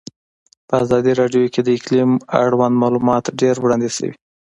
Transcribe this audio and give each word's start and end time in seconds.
په 0.67 0.73
ازادي 0.83 1.11
راډیو 1.21 1.51
کې 1.53 1.61
د 1.63 1.69
اقلیم 1.77 2.11
اړوند 2.43 2.75
معلومات 2.81 3.25
ډېر 3.41 3.55
وړاندې 3.59 3.89
شوي. 3.95 4.11